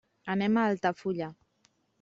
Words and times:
Anem 0.35 0.57
a 0.57 0.63
Altafulla. 0.71 1.31